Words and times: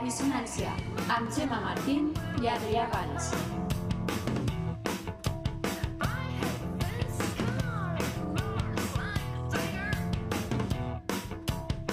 Dissonància, 0.00 0.70
amb 1.12 1.28
Gemma 1.36 1.58
Martín 1.60 2.06
i 2.40 2.48
Adrià 2.48 2.86
Valls. 2.88 3.26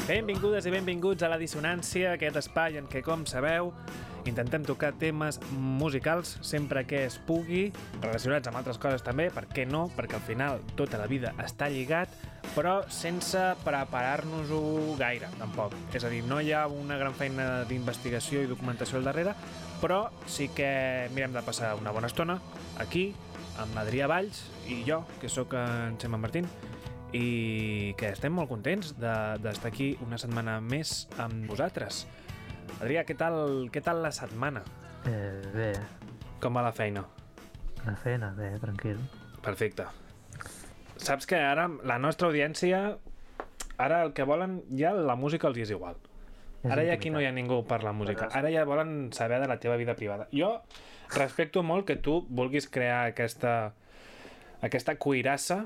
Benvingudes 0.07 0.63
i 0.63 0.71
benvinguts 0.71 1.27
a 1.27 1.27
La 1.27 1.37
Dissonància, 1.41 2.13
aquest 2.15 2.39
espai 2.39 2.79
en 2.79 2.87
què, 2.87 3.03
com 3.03 3.25
sabeu, 3.27 3.73
intentem 4.29 4.65
tocar 4.67 4.93
temes 4.99 5.39
musicals 5.51 6.37
sempre 6.45 6.85
que 6.87 7.03
es 7.07 7.17
pugui, 7.27 7.67
relacionats 8.01 8.49
amb 8.49 8.59
altres 8.59 8.79
coses 8.81 9.03
també, 9.05 9.29
per 9.33 9.45
què 9.51 9.67
no? 9.67 9.87
Perquè 9.95 10.17
al 10.19 10.25
final 10.27 10.61
tota 10.79 10.99
la 11.01 11.07
vida 11.09 11.33
està 11.43 11.69
lligat, 11.71 12.13
però 12.55 12.79
sense 12.91 13.41
preparar-nos-ho 13.63 14.95
gaire, 14.99 15.29
tampoc. 15.39 15.75
És 15.95 16.05
a 16.07 16.11
dir, 16.13 16.23
no 16.27 16.39
hi 16.41 16.53
ha 16.53 16.65
una 16.71 16.97
gran 16.99 17.15
feina 17.17 17.63
d'investigació 17.69 18.43
i 18.43 18.51
documentació 18.51 18.99
al 18.99 19.07
darrere, 19.07 19.35
però 19.81 20.07
sí 20.25 20.49
que 20.55 21.09
mirem 21.15 21.35
de 21.35 21.45
passar 21.45 21.75
una 21.79 21.93
bona 21.93 22.09
estona 22.11 22.39
aquí, 22.81 23.11
amb 23.57 23.73
l'Adrià 23.77 24.07
Valls 24.09 24.43
i 24.69 24.83
jo, 24.87 25.03
que 25.21 25.29
sóc 25.29 25.55
en 25.57 25.97
Xema 26.01 26.19
Martín, 26.21 26.47
i 27.15 27.93
que 27.97 28.11
estem 28.11 28.33
molt 28.35 28.49
contents 28.51 28.93
d'estar 28.99 29.41
de, 29.63 29.67
aquí 29.69 29.91
una 30.05 30.19
setmana 30.19 30.59
més 30.61 31.05
amb 31.21 31.47
vosaltres. 31.49 32.05
Adrià, 32.81 33.03
què 33.07 33.15
tal, 33.17 33.69
què 33.73 33.81
tal 33.83 34.01
la 34.03 34.11
setmana? 34.13 34.61
Eh, 35.09 35.41
bé, 35.53 35.71
Com 36.41 36.53
va 36.57 36.61
la 36.61 36.71
feina? 36.75 37.05
la 37.87 37.95
feina, 37.95 38.33
bé, 38.35 38.49
tranquil. 38.59 38.97
Perfecte. 39.41 39.85
Saps 40.97 41.25
que 41.29 41.37
ara 41.39 41.67
la 41.87 41.97
nostra 41.97 42.27
audiència, 42.27 42.97
ara 43.77 44.01
el 44.03 44.11
que 44.13 44.25
volen, 44.27 44.59
ja 44.75 44.91
la 44.93 45.15
música 45.15 45.47
els 45.47 45.57
és 45.63 45.71
igual. 45.71 45.95
És 46.63 46.71
Ara 46.73 46.83
ja 46.83 46.93
aquí 46.97 47.09
no 47.13 47.21
hi 47.21 47.27
ha 47.29 47.31
ningú 47.31 47.61
per 47.69 47.83
la 47.85 47.93
música. 47.93 48.27
Ara 48.33 48.49
ja 48.51 48.65
volen 48.65 49.13
saber 49.13 49.39
de 49.39 49.47
la 49.47 49.59
teva 49.61 49.77
vida 49.77 49.95
privada. 49.95 50.27
Jo 50.33 50.63
respecto 51.15 51.63
molt 51.63 51.85
que 51.87 51.95
tu 51.95 52.25
vulguis 52.29 52.67
crear 52.67 53.05
aquesta, 53.13 53.73
aquesta 54.61 54.97
cuirassa 54.97 55.61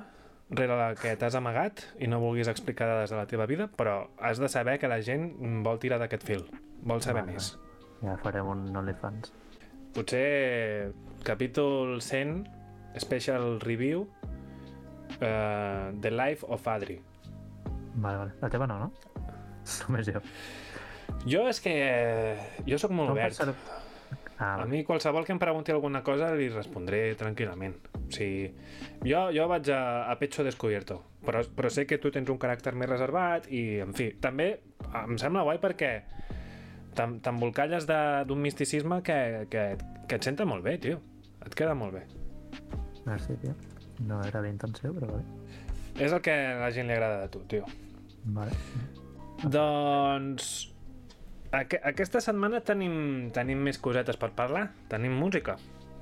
rere 0.51 0.75
la 0.75 0.89
que 0.99 1.13
t'has 1.15 1.35
amagat 1.39 1.83
i 2.03 2.07
no 2.11 2.19
vulguis 2.19 2.49
explicar 2.51 2.87
dades 2.89 3.11
de 3.13 3.17
la 3.19 3.27
teva 3.27 3.45
vida, 3.47 3.69
però 3.77 4.09
has 4.19 4.39
de 4.41 4.49
saber 4.51 4.77
que 4.79 4.89
la 4.91 5.01
gent 5.01 5.29
vol 5.63 5.79
tirar 5.79 5.99
d'aquest 6.01 6.25
fil, 6.27 6.45
vol 6.83 7.01
saber 7.01 7.23
Vale. 7.23 7.37
més. 7.37 7.53
Ja 8.01 8.17
farem 8.19 8.47
un 8.51 8.65
OnlyFans. 8.75 9.31
Potser 9.95 10.91
capítol 11.23 12.01
100, 12.01 12.45
special 12.99 13.59
review, 13.61 14.07
uh, 15.21 15.91
The 16.01 16.11
Life 16.11 16.45
of 16.47 16.67
Adri. 16.67 16.99
Vale, 17.95 18.17
vale. 18.17 18.31
La 18.41 18.49
teva 18.49 18.67
no, 18.67 18.79
no? 18.79 18.91
Només 19.85 20.07
jo. 20.07 20.21
Jo 21.27 21.45
és 21.51 21.59
que... 21.61 21.73
Jo 22.65 22.79
sóc 22.81 22.91
molt 22.95 23.11
Com 23.11 23.17
obert. 23.19 23.37
per 23.37 23.53
Ah, 24.41 24.55
A 24.55 24.57
vale. 24.63 24.71
mi 24.71 24.83
qualsevol 24.83 25.23
que 25.23 25.31
em 25.35 25.39
pregunti 25.39 25.69
alguna 25.71 26.01
cosa 26.01 26.31
li 26.33 26.47
respondré 26.49 27.13
tranquil·lament. 27.15 27.75
O 28.01 28.07
sigui, 28.09 28.47
jo, 29.05 29.27
jo 29.35 29.45
vaig 29.47 29.69
a, 29.69 30.09
a 30.09 30.15
pecho 30.17 30.41
descubierto, 30.43 30.97
però, 31.23 31.43
però 31.45 31.69
sé 31.69 31.85
que 31.85 31.99
tu 32.01 32.09
tens 32.09 32.27
un 32.33 32.39
caràcter 32.41 32.73
més 32.73 32.89
reservat 32.89 33.45
i, 33.53 33.77
en 33.85 33.93
fi, 33.93 34.07
també 34.19 34.47
em 35.05 35.13
sembla 35.21 35.43
guai 35.45 35.59
perquè 35.61 35.91
t'em- 36.97 37.19
t'embolcalles 37.21 37.85
de- 37.85 38.25
d'un 38.25 38.41
misticisme 38.41 39.03
que, 39.05 39.45
que, 39.53 39.67
que 40.09 40.15
et 40.17 40.23
senta 40.25 40.43
molt 40.49 40.65
bé, 40.65 40.77
tio. 40.81 40.97
Et 41.45 41.53
queda 41.53 41.75
molt 41.77 41.93
bé. 41.99 42.01
Merci, 43.05 43.37
tio. 43.41 43.53
No 44.07 44.23
era 44.25 44.41
d'intenció, 44.41 44.89
però 44.97 45.11
vale. 45.13 45.23
És 46.01 46.11
el 46.13 46.21
que 46.25 46.33
a 46.33 46.57
la 46.63 46.71
gent 46.73 46.87
li 46.89 46.93
agrada 46.97 47.21
de 47.21 47.29
tu, 47.29 47.45
tio. 47.45 47.65
Vale. 48.25 48.57
Doncs... 49.43 50.70
Aqu 51.51 51.81
aquesta 51.83 52.21
setmana 52.23 52.61
tenim, 52.63 52.93
tenim 53.35 53.59
més 53.59 53.79
cosetes 53.83 54.15
per 54.19 54.31
parlar. 54.37 54.69
Tenim 54.91 55.17
música. 55.19 55.57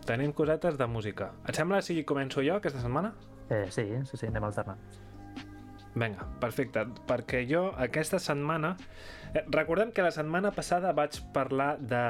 Tenim 0.05 0.33
cosetes 0.37 0.77
de 0.77 0.85
música. 0.85 1.31
Et 1.49 1.57
sembla 1.57 1.81
si 1.81 2.03
començo 2.05 2.43
jo 2.45 2.59
aquesta 2.59 2.81
setmana? 2.83 3.15
Eh, 3.49 3.65
sí, 3.73 3.87
sí, 4.05 4.17
sí, 4.17 4.27
anem 4.29 4.45
alternant. 4.45 4.83
Vinga, 5.97 6.27
perfecte, 6.41 6.85
perquè 7.09 7.41
jo 7.49 7.69
aquesta 7.81 8.19
setmana... 8.21 8.75
Eh, 9.33 9.41
recordem 9.49 9.89
que 9.91 10.05
la 10.05 10.13
setmana 10.13 10.51
passada 10.53 10.93
vaig 10.93 11.17
parlar 11.33 11.71
de, 11.81 12.03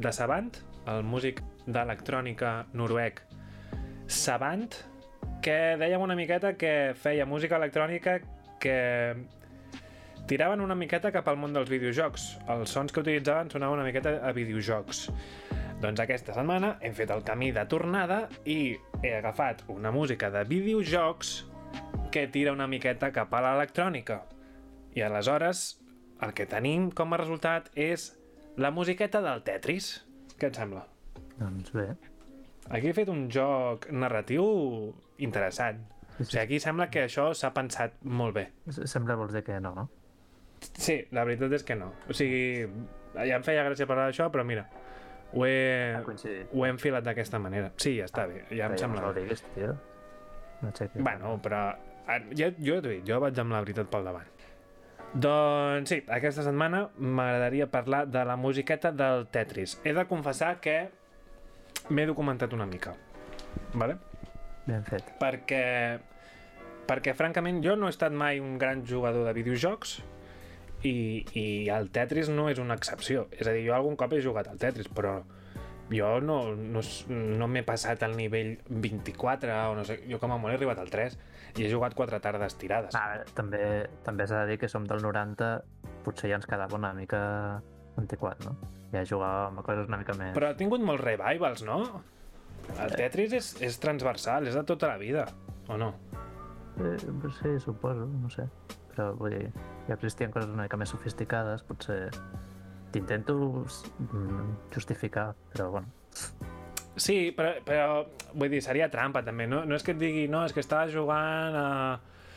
de 0.00 0.12
Savant, 0.16 0.48
el 0.88 1.04
músic 1.04 1.44
d'electrònica 1.68 2.54
noruec 2.72 3.20
Savant, 4.08 4.72
que 5.44 5.76
dèiem 5.76 6.00
una 6.00 6.16
miqueta 6.16 6.56
que 6.56 6.94
feia 6.96 7.28
música 7.28 7.60
electrònica 7.60 8.18
que 8.62 8.76
tiraven 10.28 10.60
una 10.60 10.76
miqueta 10.78 11.12
cap 11.12 11.28
al 11.28 11.38
món 11.40 11.54
dels 11.56 11.70
videojocs. 11.70 12.26
Els 12.52 12.72
sons 12.72 12.92
que 12.92 13.02
utilitzaven 13.02 13.50
sonaven 13.50 13.80
una 13.80 13.86
miqueta 13.86 14.18
a 14.22 14.32
videojocs. 14.36 15.08
Doncs 15.82 16.00
aquesta 16.04 16.34
setmana 16.36 16.76
hem 16.80 16.94
fet 16.94 17.10
el 17.10 17.24
camí 17.26 17.50
de 17.54 17.64
tornada 17.66 18.28
i 18.46 18.76
he 19.02 19.14
agafat 19.16 19.64
una 19.72 19.90
música 19.90 20.30
de 20.30 20.44
videojocs 20.46 21.32
que 22.14 22.28
tira 22.30 22.52
una 22.52 22.68
miqueta 22.70 23.10
cap 23.10 23.32
a 23.34 23.40
l'electrònica. 23.42 24.20
I 24.94 25.02
aleshores 25.02 25.80
el 26.22 26.34
que 26.38 26.46
tenim 26.46 26.90
com 26.94 27.12
a 27.12 27.18
resultat 27.18 27.70
és 27.74 28.12
la 28.60 28.70
musiqueta 28.70 29.22
del 29.24 29.42
Tetris. 29.42 29.94
Què 30.38 30.52
et 30.52 30.58
sembla? 30.60 30.84
Doncs 31.40 31.72
bé. 31.74 31.88
Aquí 32.70 32.92
he 32.92 32.94
fet 32.94 33.10
un 33.10 33.26
joc 33.32 33.88
narratiu 33.90 34.44
interessant. 35.18 35.82
O 36.12 36.22
sigui, 36.22 36.38
aquí 36.44 36.60
sembla 36.62 36.86
que 36.92 37.08
això 37.08 37.32
s'ha 37.34 37.50
pensat 37.56 37.98
molt 38.04 38.36
bé. 38.36 38.46
Sembla 38.70 39.16
vols 39.18 39.34
dir 39.34 39.42
que 39.48 39.58
no, 39.64 39.74
no? 39.74 39.88
Sí, 40.62 40.98
la 41.10 41.24
veritat 41.28 41.52
és 41.58 41.64
que 41.66 41.76
no. 41.78 41.92
O 42.08 42.16
sigui, 42.16 42.66
ja 43.14 43.36
em 43.36 43.44
feia 43.46 43.64
gràcia 43.66 43.88
parlar 43.90 44.08
d'això, 44.10 44.28
però 44.32 44.44
mira, 44.46 44.66
ho 45.32 45.46
he, 45.46 46.02
coincidit. 46.04 46.52
ho 46.52 46.66
he 46.66 46.70
enfilat 46.72 47.04
d'aquesta 47.06 47.40
manera. 47.42 47.72
Sí, 47.80 47.96
ja 47.98 48.06
està 48.08 48.26
bé, 48.30 48.44
ja 48.50 48.68
em 48.68 48.74
Però 48.74 48.78
ja 48.78 48.84
sembla 48.84 49.06
no 49.06 49.12
diguis, 49.16 49.42
tio. 49.54 49.72
No 50.62 50.70
aixequis. 50.70 51.02
Bueno, 51.02 51.34
però 51.42 51.64
ah, 51.72 52.20
jo, 52.30 52.52
jo 52.58 52.78
t'ho 52.80 52.92
dic, 52.92 53.04
jo 53.08 53.20
vaig 53.22 53.40
amb 53.42 53.56
la 53.56 53.62
veritat 53.64 53.90
pel 53.92 54.08
davant. 54.10 54.30
Doncs 55.12 55.90
sí, 55.92 55.98
aquesta 56.08 56.44
setmana 56.46 56.86
m'agradaria 56.96 57.66
parlar 57.68 58.06
de 58.08 58.22
la 58.24 58.38
musiqueta 58.40 58.92
del 58.96 59.26
Tetris. 59.32 59.76
He 59.84 59.92
de 59.92 60.06
confessar 60.08 60.54
que 60.64 60.76
m'he 61.90 62.06
documentat 62.08 62.52
una 62.56 62.64
mica, 62.68 62.94
vale? 63.74 63.98
Ben 64.62 64.84
fet. 64.86 65.08
perquè, 65.18 65.98
perquè 66.86 67.16
francament 67.18 67.58
jo 67.64 67.74
no 67.74 67.88
he 67.88 67.94
estat 67.94 68.14
mai 68.14 68.38
un 68.38 68.54
gran 68.60 68.84
jugador 68.86 69.26
de 69.26 69.32
videojocs 69.34 69.96
i, 70.88 70.94
i 71.38 71.44
el 71.72 71.90
Tetris 71.94 72.30
no 72.32 72.48
és 72.50 72.60
una 72.62 72.76
excepció. 72.78 73.28
És 73.36 73.46
a 73.46 73.54
dir, 73.54 73.64
jo 73.68 73.76
algun 73.76 73.96
cop 73.98 74.12
he 74.12 74.22
jugat 74.24 74.50
al 74.50 74.60
Tetris, 74.62 74.90
però 74.92 75.20
jo 75.92 76.08
no, 76.24 76.38
no, 76.56 76.80
no 77.10 77.48
m'he 77.50 77.62
passat 77.66 78.02
al 78.06 78.16
nivell 78.16 78.54
24 78.70 79.56
o 79.70 79.74
no 79.76 79.84
sé, 79.84 79.98
jo 80.08 80.18
com 80.22 80.32
a 80.32 80.38
molt 80.40 80.54
he 80.54 80.56
arribat 80.56 80.80
al 80.80 80.88
3 80.92 81.18
i 81.58 81.66
he 81.66 81.70
jugat 81.70 81.96
4 81.98 82.20
tardes 82.24 82.56
tirades. 82.60 82.96
A 82.96 83.02
veure, 83.10 83.26
també, 83.36 83.64
també 84.06 84.26
s'ha 84.28 84.44
de 84.44 84.54
dir 84.54 84.60
que 84.62 84.70
som 84.72 84.86
del 84.88 85.04
90, 85.04 85.50
potser 86.06 86.32
ja 86.32 86.40
ens 86.40 86.48
quedava 86.48 86.78
una 86.78 86.94
mica 86.96 87.20
antiquat, 88.00 88.40
no? 88.46 88.56
Ja 88.92 89.04
jugàvem 89.08 89.60
a 89.60 89.66
coses 89.66 89.88
una 89.88 90.00
mica 90.00 90.16
més... 90.16 90.32
Però 90.36 90.48
ha 90.52 90.56
tingut 90.56 90.84
molts 90.84 91.04
revivals, 91.04 91.64
no? 91.68 91.82
El 92.78 92.96
Tetris 92.96 93.36
és, 93.36 93.52
és 93.64 93.78
transversal, 93.82 94.48
és 94.48 94.56
de 94.56 94.64
tota 94.68 94.94
la 94.94 95.00
vida, 95.00 95.26
o 95.68 95.76
no? 95.80 95.92
Eh, 96.80 96.96
sí, 97.40 97.58
suposo, 97.60 98.06
no 98.06 98.30
sé. 98.30 98.46
Però 98.92 99.12
vull 99.16 99.32
dir, 99.34 99.50
ja 99.88 99.96
existien 99.96 100.32
coses 100.32 100.50
una 100.52 100.66
mica 100.66 100.76
més 100.80 100.92
sofisticades, 100.92 101.62
potser 101.68 102.10
t'intento 102.92 103.36
mm, 103.38 104.48
justificar, 104.74 105.32
però 105.52 105.70
bueno. 105.70 105.88
Sí, 106.96 107.32
però, 107.32 107.54
però 107.64 108.02
vull 108.36 108.50
dir, 108.52 108.60
seria 108.64 108.90
trampa 108.92 109.22
també, 109.24 109.46
no, 109.48 109.62
no 109.64 109.76
és 109.78 109.84
que 109.84 109.94
et 109.94 110.00
digui, 110.00 110.26
no, 110.28 110.42
és 110.44 110.52
que 110.52 110.60
estava 110.60 110.90
jugant 110.92 111.56
a, 111.56 111.68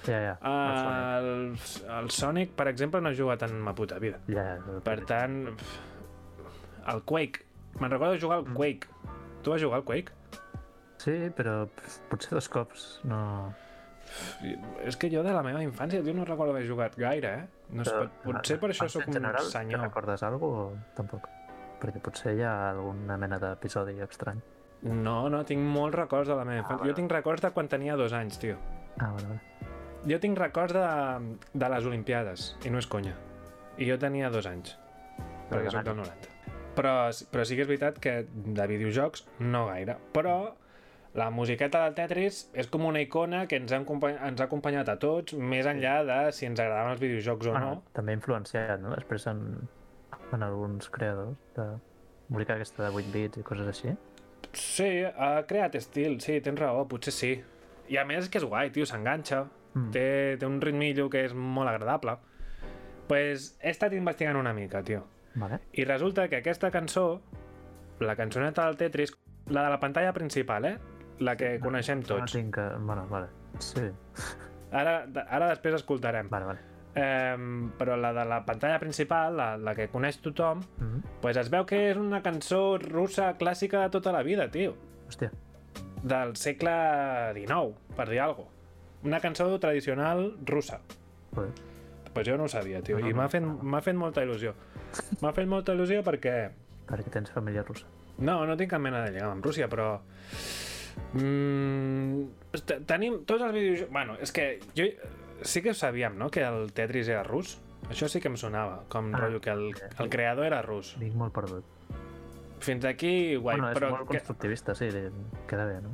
Ja, 0.06 0.20
ja, 0.22 0.36
a 0.40 0.54
el 0.70 0.78
Sonic. 0.78 1.66
el, 1.90 1.98
el 1.98 2.10
Sonic, 2.14 2.52
per 2.56 2.68
exemple, 2.72 3.02
no 3.02 3.12
he 3.12 3.18
jugat 3.18 3.44
en 3.50 3.58
ma 3.60 3.74
puta 3.76 3.98
vida. 4.00 4.22
Ja, 4.30 4.46
ja, 4.62 4.80
Per 4.86 5.00
tant, 5.10 5.42
el 6.94 7.02
Quake, 7.10 7.44
me'n 7.82 7.92
recordo 7.92 8.20
jugar 8.22 8.40
al 8.44 8.54
Quake. 8.54 8.88
Tu 9.44 9.52
vas 9.52 9.62
jugar 9.62 9.82
al 9.82 9.88
Quake? 9.88 10.14
Sí, 11.04 11.18
però 11.36 11.66
potser 12.10 12.32
dos 12.38 12.48
cops, 12.50 12.86
no... 13.04 13.52
És 14.86 14.98
que 14.98 15.10
jo 15.12 15.24
de 15.26 15.34
la 15.34 15.44
meva 15.46 15.62
infància, 15.64 16.04
tio, 16.04 16.14
no 16.14 16.26
recordo 16.28 16.54
haver 16.54 16.66
jugat 16.68 16.98
gaire, 17.00 17.34
eh? 17.34 17.70
No 17.76 17.86
sé, 17.86 17.92
Però, 17.92 18.10
pot, 18.10 18.28
potser 18.28 18.60
per 18.62 18.70
això 18.72 18.88
sóc 18.92 19.08
un 19.08 19.18
general, 19.18 19.48
senyor. 19.52 19.80
Te'n 19.80 19.90
recordes 19.90 20.24
alguna 20.24 20.42
cosa 20.46 20.84
o 20.86 20.96
tampoc? 20.98 21.30
Perquè 21.82 22.02
potser 22.04 22.36
hi 22.38 22.44
ha 22.46 22.54
alguna 22.70 23.18
mena 23.22 23.40
d'episodi 23.42 23.98
estrany. 24.06 24.42
No, 24.86 25.18
no, 25.34 25.42
tinc 25.48 25.64
molts 25.66 25.98
records 25.98 26.30
de 26.30 26.38
la 26.38 26.46
meva 26.46 26.62
infància. 26.62 26.84
vale. 26.84 26.92
Jo 26.92 27.00
tinc 27.00 27.12
records 27.12 27.42
de 27.42 27.52
quan 27.56 27.68
tenia 27.72 27.96
dos 27.98 28.14
anys, 28.14 28.38
tio. 28.40 28.58
Ah, 29.00 29.12
vale, 29.12 29.28
vale. 29.34 29.72
Jo 30.06 30.20
tinc 30.22 30.38
records 30.38 30.76
de, 30.76 30.86
de 31.54 31.70
les 31.74 31.86
Olimpiades, 31.90 32.52
i 32.64 32.70
no 32.70 32.78
és 32.78 32.88
conya. 32.88 33.16
I 33.82 33.90
jo 33.90 33.98
tenia 34.00 34.30
dos 34.30 34.46
anys, 34.46 34.76
perquè 35.50 35.72
soc 35.74 35.88
del 35.88 35.98
90. 35.98 36.36
Però, 36.76 36.94
però 37.32 37.46
sí 37.48 37.56
que 37.58 37.64
és 37.64 37.70
veritat 37.72 37.98
que 38.04 38.14
de 38.30 38.68
videojocs 38.70 39.26
no 39.40 39.66
gaire. 39.72 39.96
Però 40.14 40.36
la 41.16 41.30
musiqueta 41.32 41.86
del 41.86 41.94
Tetris 41.96 42.42
és 42.54 42.68
com 42.68 42.86
una 42.90 43.00
icona 43.00 43.46
que 43.48 43.56
ens 43.62 43.72
ha, 43.72 43.80
ens 43.80 44.42
ha 44.42 44.46
acompanyat 44.46 44.90
a 44.92 44.98
tots, 45.00 45.34
més 45.40 45.66
enllà 45.70 45.96
de 46.08 46.18
si 46.36 46.46
ens 46.50 46.60
agradaven 46.60 46.92
els 46.98 47.02
videojocs 47.02 47.48
o 47.48 47.54
Bueno, 47.56 47.70
no. 47.78 47.84
també 47.96 48.12
ha 48.12 48.20
influenciat, 48.20 48.82
no? 48.84 48.92
Després 48.96 49.28
en, 49.32 49.46
fan 50.30 50.44
alguns 50.44 50.90
creadors 50.92 51.38
de 51.56 51.68
música 52.30 52.58
aquesta 52.58 52.84
de 52.84 52.92
8 53.04 53.14
bits 53.14 53.40
i 53.40 53.44
coses 53.48 53.68
així. 53.72 53.96
Sí, 54.56 54.90
ha 55.06 55.44
creat 55.48 55.76
estil, 55.80 56.20
sí, 56.24 56.40
tens 56.44 56.60
raó, 56.60 56.84
potser 56.88 57.14
sí. 57.16 57.32
I 57.88 57.98
a 58.02 58.06
més 58.08 58.28
que 58.30 58.40
és 58.42 58.46
guai, 58.48 58.72
tio, 58.76 58.86
s'enganxa. 58.90 59.46
Mm. 59.76 59.90
Té, 59.92 60.06
té 60.40 60.48
un 60.48 60.60
ritmillo 60.64 61.10
que 61.12 61.26
és 61.28 61.34
molt 61.36 61.70
agradable. 61.70 62.18
pues 63.08 63.52
he 63.62 63.70
estat 63.70 63.94
investigant 63.94 64.36
una 64.36 64.52
mica, 64.54 64.82
tio. 64.84 65.04
Vale. 65.36 65.60
I 65.74 65.84
resulta 65.86 66.28
que 66.28 66.38
aquesta 66.38 66.72
cançó, 66.72 67.22
la 68.00 68.16
cançoneta 68.16 68.66
del 68.66 68.78
Tetris, 68.78 69.14
la 69.48 69.64
de 69.64 69.70
la 69.70 69.80
pantalla 69.80 70.12
principal, 70.14 70.66
eh? 70.66 70.78
La 71.20 71.36
que 71.38 71.60
coneixem 71.60 72.00
No 72.02 72.08
tots. 72.08 72.32
tinc 72.34 72.54
que... 72.56 72.66
Bueno, 72.80 73.06
vale. 73.10 73.28
Sí. 73.60 73.82
Ara, 74.72 75.06
ara 75.30 75.48
després 75.54 75.76
escoltarem. 75.76 76.28
Vale, 76.30 76.46
vale. 76.46 76.60
Eh, 76.96 77.36
però 77.78 77.96
la 78.00 78.14
de 78.14 78.24
la 78.26 78.42
pantalla 78.46 78.80
principal, 78.80 79.36
la, 79.38 79.58
la 79.58 79.74
que 79.76 79.88
coneix 79.90 80.18
tothom, 80.22 80.60
Mm 80.80 80.84
-hmm. 80.86 81.02
pues 81.22 81.38
es 81.38 81.50
veu 81.50 81.66
que 81.66 81.92
és 81.92 81.98
una 81.98 82.22
cançó 82.22 82.78
russa 82.78 83.38
clàssica 83.38 83.82
de 83.84 83.90
tota 83.90 84.12
la 84.12 84.24
vida, 84.24 84.50
tio. 84.50 84.76
Hòstia. 85.08 85.32
Del 86.04 86.36
segle 86.36 87.34
XIX, 87.34 87.76
per 87.96 88.10
dir 88.10 88.20
alguna 88.20 88.46
cosa. 88.46 88.50
Una 89.04 89.20
cançó 89.20 89.60
tradicional 89.60 90.36
russa. 90.46 90.80
Joder. 91.36 91.52
Pues 92.14 92.28
jo 92.28 92.38
no 92.38 92.44
ho 92.44 92.48
sabia, 92.48 92.82
tio, 92.82 92.98
No, 93.00 93.08
i 93.08 93.12
no, 93.12 93.18
m'ha 93.18 93.24
no. 93.24 93.30
fet, 93.30 93.44
m'ha 93.44 93.82
fet 93.82 93.96
molta 93.96 94.24
il·lusió. 94.24 94.54
M'ha 95.22 95.34
fet 95.34 95.48
molta 95.48 95.74
il·lusió 95.74 96.02
perquè... 96.04 96.50
Perquè 96.88 97.10
tens 97.10 97.30
família 97.32 97.64
russa. 97.64 97.86
No, 98.20 98.46
no 98.46 98.56
tinc 98.56 98.70
cap 98.72 98.80
mena 98.82 99.04
de 99.04 99.12
lligam 99.12 99.32
amb 99.32 99.44
Rússia, 99.46 99.68
però... 99.68 100.00
Mm, 101.14 102.26
te- 102.66 102.80
tenim 102.88 103.22
tots 103.28 103.44
els 103.46 103.54
videojocs... 103.56 103.92
Bueno, 103.92 104.16
és 104.22 104.32
que 104.36 104.48
jo 104.78 104.88
sí 105.46 105.62
que 105.62 105.74
sabíem, 105.74 106.18
no?, 106.20 106.30
que 106.32 106.44
el 106.46 106.72
Tetris 106.76 107.08
era 107.12 107.24
rus. 107.24 107.58
Això 107.90 108.08
sí 108.10 108.20
que 108.22 108.32
em 108.32 108.38
sonava, 108.40 108.84
com 108.90 109.12
Ah, 109.14 109.20
rotllo 109.22 109.42
que 109.44 109.52
el, 109.54 109.68
el 110.00 110.10
creador 110.10 110.48
era 110.48 110.62
rus. 110.66 110.96
Vinc 111.00 111.16
molt 111.20 111.34
perdut. 111.36 111.66
Fins 112.66 112.86
aquí, 112.90 113.36
guai, 113.36 113.60
bueno, 113.60 113.70
és 113.70 113.78
però 113.78 113.92
molt 113.94 114.08
que, 114.10 114.18
constructivista, 114.18 114.74
sí, 114.76 114.88
queda 115.48 115.66
bé, 115.70 115.82
no? 115.84 115.92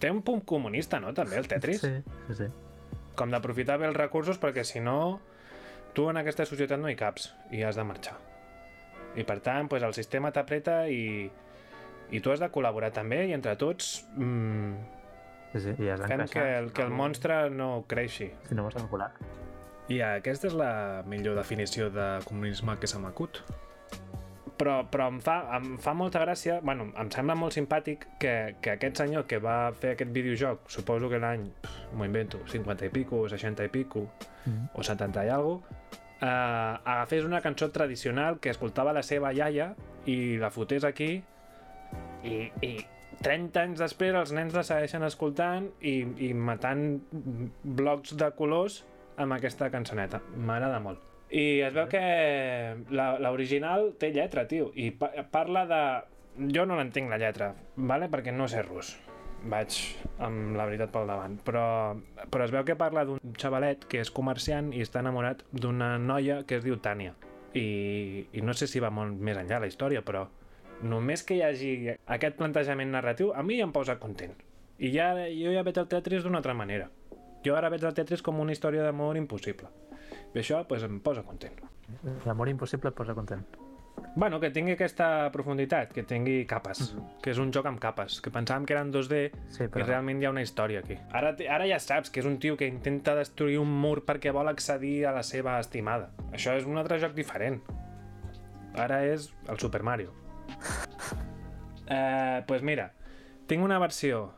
té 0.00 0.10
un 0.10 0.18
punt 0.26 0.42
comunista, 0.44 0.98
no?, 1.00 1.14
també, 1.14 1.38
el 1.40 1.46
Tetris. 1.48 1.80
Sí, 1.80 1.92
sí, 2.26 2.34
sí. 2.42 2.48
Com 3.16 3.30
d'aprofitar 3.32 3.78
bé 3.80 3.86
els 3.88 3.96
recursos 3.96 4.36
perquè 4.42 4.64
si 4.66 4.82
no, 4.82 5.20
tu 5.96 6.10
en 6.10 6.18
aquesta 6.20 6.44
societat 6.44 6.76
no 6.82 6.90
hi 6.90 6.96
caps 6.98 7.30
i 7.54 7.62
has 7.64 7.78
de 7.78 7.84
marxar. 7.86 8.18
I 9.16 9.24
per 9.24 9.38
tant, 9.40 9.70
pues, 9.72 9.86
el 9.86 9.94
sistema 9.96 10.28
t'apreta 10.34 10.82
i, 10.92 11.30
i 12.10 12.20
tu 12.20 12.30
has 12.32 12.40
de 12.40 12.48
col·laborar 12.52 12.92
també 12.92 13.24
i 13.28 13.32
entre 13.32 13.56
tots 13.56 14.06
mm, 14.16 14.74
Sí, 15.52 15.60
sí, 15.60 15.74
i 15.82 15.88
has 15.88 16.00
fem 16.04 16.24
que 16.28 16.42
el, 16.58 16.72
que 16.72 16.82
el 16.82 16.90
no- 16.90 16.96
monstre 16.96 17.48
no 17.50 17.84
creixi. 17.88 18.30
Si 18.48 18.54
no 18.54 18.64
vas 18.64 18.76
a. 18.76 19.10
I 19.88 20.00
aquesta 20.02 20.48
és 20.48 20.54
la 20.58 21.02
millor 21.06 21.36
definició 21.38 21.88
de 21.90 22.18
comunisme 22.26 22.74
que 22.78 22.86
se 22.90 22.98
m'acut. 22.98 23.40
Però, 24.58 24.86
però 24.90 25.06
em, 25.12 25.18
fa, 25.20 25.36
em 25.56 25.76
fa 25.78 25.92
molta 25.94 26.20
gràcia, 26.24 26.58
bueno, 26.64 26.86
em 26.96 27.10
sembla 27.12 27.34
molt 27.36 27.52
simpàtic 27.52 28.06
que, 28.18 28.56
que 28.64 28.70
aquest 28.72 28.96
senyor 29.02 29.26
que 29.28 29.36
va 29.38 29.70
fer 29.76 29.90
aquest 29.94 30.12
videojoc, 30.16 30.62
suposo 30.72 31.10
que 31.12 31.18
l'any, 31.20 31.44
m'ho 31.92 32.04
invento, 32.08 32.40
50 32.48 32.86
i 32.88 32.92
pico, 32.94 33.26
60 33.28 33.64
i 33.68 33.72
pico, 33.72 34.06
Mm. 34.46 34.68
o 34.78 34.82
70 34.86 35.24
i 35.26 35.28
alguna 35.28 35.66
eh, 36.22 36.78
agafés 36.84 37.24
una 37.24 37.40
cançó 37.42 37.66
tradicional 37.74 38.38
que 38.38 38.48
escoltava 38.52 38.92
la 38.94 39.02
seva 39.02 39.32
iaia 39.34 39.72
i 40.06 40.36
la 40.38 40.52
fotés 40.54 40.84
aquí 40.86 41.24
i, 42.26 42.50
i 42.66 42.72
30 43.24 43.62
anys 43.62 43.80
després 43.80 44.16
els 44.18 44.34
nens 44.36 44.54
la 44.56 44.64
segueixen 44.66 45.06
escoltant 45.06 45.70
i, 45.80 45.96
i 46.28 46.32
matant 46.34 46.84
blocs 47.62 48.16
de 48.18 48.30
colors 48.36 48.82
amb 49.16 49.36
aquesta 49.36 49.70
cançoneta. 49.72 50.20
M'agrada 50.36 50.80
molt. 50.82 51.02
I 51.32 51.62
es 51.66 51.74
veu 51.74 51.88
que 51.90 52.02
l'original 53.24 53.90
té 53.98 54.12
lletra, 54.14 54.46
tio, 54.46 54.70
i 54.74 54.92
pa 54.94 55.10
parla 55.32 55.64
de... 55.70 55.82
Jo 56.52 56.66
no 56.68 56.76
l'entenc 56.76 57.08
la 57.08 57.18
lletra, 57.18 57.54
vale? 57.76 58.10
perquè 58.12 58.34
no 58.34 58.46
sé 58.52 58.62
rus 58.62 58.92
vaig 59.46 59.76
amb 60.24 60.56
la 60.56 60.64
veritat 60.66 60.90
pel 60.90 61.06
davant 61.06 61.36
però, 61.44 61.94
però 62.32 62.46
es 62.46 62.52
veu 62.54 62.64
que 62.66 62.76
parla 62.78 63.04
d'un 63.06 63.20
xavalet 63.38 63.84
que 63.90 64.00
és 64.02 64.10
comerciant 64.10 64.72
i 64.74 64.82
està 64.82 65.02
enamorat 65.04 65.44
d'una 65.52 65.96
noia 66.02 66.40
que 66.48 66.58
es 66.58 66.64
diu 66.64 66.78
Tània 66.82 67.14
i, 67.54 68.26
i 68.32 68.42
no 68.42 68.56
sé 68.56 68.66
si 68.66 68.82
va 68.82 68.90
molt 68.90 69.20
més 69.20 69.38
enllà 69.38 69.60
la 69.62 69.70
història 69.70 70.02
però 70.02 70.26
només 70.82 71.22
que 71.22 71.36
hi 71.36 71.42
hagi 71.42 71.72
aquest 72.06 72.36
plantejament 72.36 72.90
narratiu 72.92 73.32
a 73.34 73.42
mi 73.42 73.58
ja 73.58 73.64
em 73.64 73.72
posa 73.72 73.98
content 73.98 74.34
i 74.78 74.90
ja, 74.92 75.12
jo 75.32 75.52
ja 75.52 75.62
veig 75.62 75.78
el 75.78 75.88
Tetris 75.88 76.22
d'una 76.24 76.38
altra 76.38 76.54
manera 76.54 76.90
jo 77.44 77.56
ara 77.56 77.70
veig 77.72 77.84
el 77.84 77.94
Tetris 77.94 78.22
com 78.22 78.40
una 78.40 78.52
història 78.52 78.82
d'amor 78.82 79.16
impossible 79.16 79.68
i 80.34 80.38
això 80.38 80.66
pues, 80.68 80.82
em 80.82 81.00
posa 81.00 81.22
content 81.22 81.54
L'amor 82.26 82.48
impossible 82.48 82.90
et 82.90 82.96
posa 82.98 83.14
content. 83.14 83.44
Bueno, 84.16 84.40
que 84.40 84.50
tingui 84.50 84.72
aquesta 84.74 85.30
profunditat, 85.30 85.92
que 85.94 86.02
tingui 86.02 86.44
capes, 86.44 86.92
Mhm. 86.94 87.04
que 87.22 87.30
és 87.30 87.38
un 87.38 87.52
joc 87.52 87.64
amb 87.66 87.78
capes, 87.78 88.20
que 88.20 88.30
pensàvem 88.32 88.64
que 88.66 88.72
eren 88.74 88.90
2D 88.90 89.30
Sí, 89.48 89.62
i 89.64 89.66
però... 89.68 89.86
realment 89.86 90.20
hi 90.20 90.26
ha 90.26 90.30
una 90.30 90.42
història 90.42 90.80
aquí. 90.80 90.98
Ara, 91.12 91.36
ara 91.48 91.66
ja 91.68 91.78
saps 91.78 92.10
que 92.10 92.18
és 92.20 92.26
un 92.26 92.38
tio 92.40 92.56
que 92.56 92.66
intenta 92.66 93.14
destruir 93.14 93.58
un 93.60 93.70
mur 93.80 94.04
perquè 94.04 94.32
vol 94.32 94.48
accedir 94.48 95.06
a 95.06 95.12
la 95.12 95.22
seva 95.22 95.60
estimada. 95.60 96.10
Això 96.32 96.56
és 96.56 96.66
un 96.66 96.76
altre 96.76 96.98
joc 96.98 97.14
diferent. 97.14 97.62
Ara 98.74 99.04
és 99.06 99.32
el 99.48 99.58
Super 99.60 99.82
Mario. 99.84 100.12
Eh, 101.88 102.42
pues 102.48 102.62
mira, 102.66 102.94
tinc 103.46 103.62
una 103.62 103.78
versió 103.78 104.32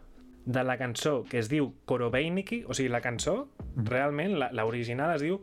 de 0.45 0.63
la 0.65 0.75
cançó 0.77 1.23
que 1.25 1.39
es 1.39 1.49
diu 1.49 1.71
Korobeiniki, 1.89 2.59
o 2.69 2.75
sigui, 2.77 2.91
la 2.93 3.01
cançó, 3.01 3.49
realment, 3.77 4.35
la- 4.37 4.51
l'original 4.53 5.15
es 5.15 5.25
diu 5.25 5.39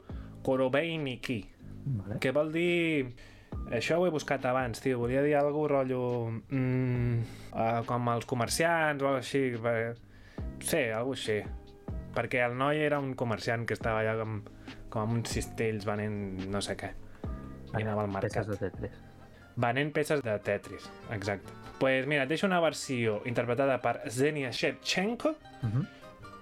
Korobeiniki, 0.45 1.39
Vale. 1.85 2.19
que 2.21 2.31
vol 2.31 2.51
dir... 2.53 3.15
Això 3.73 3.97
ho 3.97 4.05
he 4.05 4.11
buscat 4.13 4.43
abans, 4.45 4.81
tio. 4.83 4.99
Volia 4.99 5.23
dir 5.25 5.33
alguna 5.39 5.71
rotllo... 5.71 6.01
Mm, 6.51 7.21
uh, 7.55 7.79
com 7.87 8.09
els 8.13 8.27
comerciants 8.29 9.01
o 9.01 9.15
així. 9.15 9.55
Per... 9.63 9.95
Sí, 10.61 10.83
alguna 10.93 11.17
així. 11.17 11.39
Perquè 12.13 12.43
el 12.45 12.53
noi 12.59 12.83
era 12.85 12.99
un 13.01 13.15
comerciant 13.17 13.65
que 13.65 13.73
estava 13.73 14.03
allà 14.03 14.13
com, 14.19 14.41
com 14.91 15.07
amb 15.07 15.17
uns 15.17 15.33
cistells 15.33 15.87
venent 15.87 16.45
no 16.51 16.61
sé 16.61 16.75
què. 16.77 16.91
I 17.73 17.81
anava 17.81 18.05
al 18.05 18.13
mercat. 18.13 18.35
Peces 18.43 18.51
de 18.53 18.59
Tetris 18.67 19.01
venent 19.55 19.93
peces 19.93 20.21
de 20.23 20.39
Tetris, 20.39 20.89
exacte. 21.11 21.51
Doncs 21.51 21.79
pues 21.79 22.07
mira, 22.07 22.23
et 22.23 22.29
deixo 22.29 22.47
una 22.47 22.61
versió 22.63 23.21
interpretada 23.25 23.81
per 23.81 23.99
Zenia 24.09 24.51
Shevchenko 24.51 25.29
uh 25.29 25.69
-huh. 25.69 25.85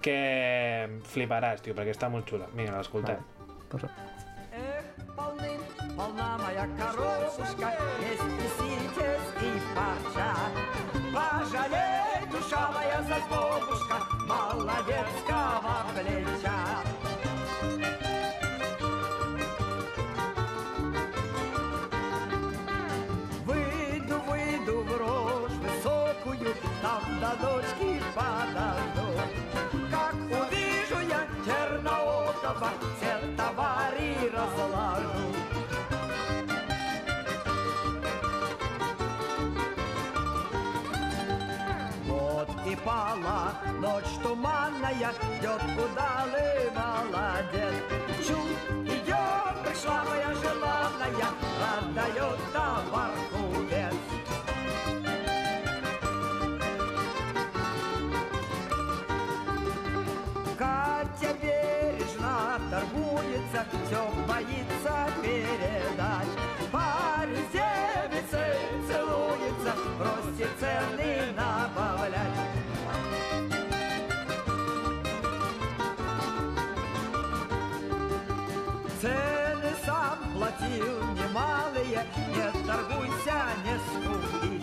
que 0.00 0.88
fliparàs, 1.02 1.60
tio, 1.60 1.74
perquè 1.74 1.90
està 1.90 2.08
molt 2.08 2.28
xula. 2.28 2.46
Mira, 2.54 2.78
l'escoltem. 2.78 3.16
Vale. 3.16 3.66
Posa. 3.68 3.88
Eh, 4.52 4.82
Paulín, 5.16 5.60
Paulina, 5.96 6.38
moja 6.38 6.68
karolska, 6.78 7.72
Вот 42.84 42.90
и 42.90 42.90
пала 42.90 43.54
ночь 43.80 44.14
туманная, 44.22 45.12
идет 45.38 45.62
удалый 45.76 46.70
молодец. 46.74 47.74
Чу, 48.26 48.38
идет, 48.84 49.54
пришла 49.64 50.04
моя 50.04 50.34
желанная, 50.34 51.30
отдает 51.78 52.38
товар 52.52 52.83
Цены 79.03 79.71
сам 79.85 80.17
платил 80.33 80.99
немалые, 81.13 82.05
не 82.33 82.67
торгуйся, 82.67 83.39
не 83.65 83.75
скупи. 83.87 84.61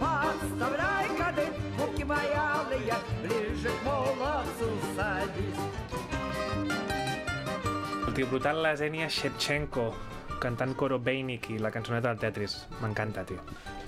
Подставляй 0.00 1.08
коды, 1.18 1.46
муки 1.78 2.04
маялые, 2.04 2.94
ближе 3.22 3.68
к 3.68 3.84
молодцу 3.84 4.70
садись. 4.96 5.64
El 8.06 8.14
tio 8.14 8.26
brutal, 8.26 8.62
la 8.62 8.76
Zenia 8.76 9.08
Shevchenko. 9.08 9.94
cantant 10.44 10.76
coro 10.76 10.98
Bainik 11.00 11.48
i 11.54 11.58
la 11.58 11.70
cançoneta 11.72 12.12
del 12.12 12.20
Tetris. 12.20 12.58
M'encanta, 12.82 13.24
tio. 13.24 13.40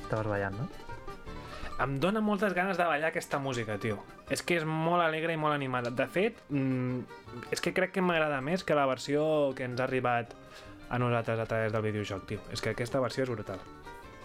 Estaves 0.02 0.30
ballant, 0.32 0.56
no? 0.56 0.89
Em 1.81 1.95
dóna 1.99 2.21
moltes 2.21 2.53
ganes 2.53 2.77
de 2.77 2.85
ballar 2.85 3.09
aquesta 3.09 3.39
música, 3.41 3.77
tio. 3.81 4.01
És 4.29 4.43
que 4.45 4.59
és 4.59 4.65
molt 4.67 5.01
alegre 5.01 5.33
i 5.33 5.39
molt 5.39 5.55
animada. 5.55 5.89
De 5.89 6.05
fet, 6.07 6.37
mm, 6.49 6.99
és 7.55 7.61
que 7.63 7.73
crec 7.73 7.93
que 7.95 8.03
m'agrada 8.05 8.41
més 8.41 8.63
que 8.63 8.75
la 8.77 8.85
versió 8.85 9.23
que 9.57 9.65
ens 9.65 9.79
ha 9.79 9.87
arribat 9.87 10.35
a 10.89 10.99
nosaltres 10.99 11.39
a 11.39 11.45
través 11.49 11.71
del 11.73 11.81
videojoc, 11.81 12.27
tio. 12.27 12.39
És 12.51 12.61
que 12.61 12.75
aquesta 12.75 12.99
versió 13.01 13.23
és 13.23 13.31
brutal. 13.31 13.59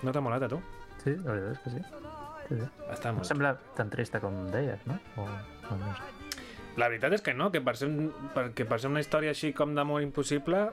No 0.02 0.12
t'ha 0.12 0.20
molat 0.20 0.42
a 0.42 0.48
tu? 0.52 0.60
Sí, 1.04 1.14
la 1.16 1.32
veritat 1.32 1.52
és 1.52 1.58
que 1.62 1.70
sí. 1.70 1.82
sí, 2.48 2.58
sí. 2.60 2.68
Està 2.92 3.08
No 3.12 3.20
molt. 3.20 3.30
sembla 3.30 3.54
tan 3.76 3.88
trista 3.90 4.20
com 4.20 4.50
deies, 4.52 4.84
no? 4.86 4.98
O, 5.16 5.22
o 5.22 5.76
no 5.80 5.94
sé. 5.96 6.42
La 6.76 6.88
veritat 6.88 7.14
és 7.16 7.22
que 7.22 7.32
no, 7.32 7.50
que 7.50 7.62
per 7.64 7.76
ser, 7.78 7.88
un, 7.88 8.12
perquè 8.34 8.66
per 8.68 8.80
ser 8.82 8.90
una 8.90 9.00
història 9.00 9.30
així 9.32 9.54
com 9.56 9.72
d'amor 9.74 10.02
impossible, 10.02 10.66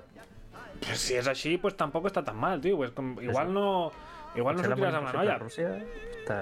si 0.92 1.16
és 1.16 1.30
així, 1.32 1.58
pues 1.58 1.78
tampoc 1.80 2.10
està 2.10 2.26
tan 2.26 2.36
mal, 2.36 2.60
tio. 2.60 2.84
És 2.84 2.92
com, 2.92 3.14
igual 3.24 3.48
sí. 3.48 3.54
No, 4.34 4.40
igual 4.42 4.56
no 4.58 4.62
Potser 4.62 4.74
sortiràs 4.74 4.94
l'amor 4.94 5.00
amb 5.00 5.10
la 5.10 5.24
noia. 5.24 5.38
Rússia 5.42 5.72
està... 6.20 6.40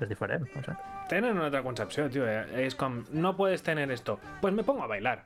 és 0.00 0.08
diferent, 0.10 0.48
no 0.54 0.64
sé. 0.64 0.74
Tenen 1.10 1.36
una 1.36 1.46
altra 1.46 1.62
concepció, 1.62 2.08
tio. 2.10 2.26
Eh? 2.26 2.66
És 2.66 2.74
com, 2.74 3.04
no 3.12 3.36
puedes 3.36 3.62
tener 3.62 3.90
esto. 3.94 4.18
Pues 4.40 4.54
me 4.54 4.64
pongo 4.66 4.84
a 4.84 4.90
bailar. 4.90 5.20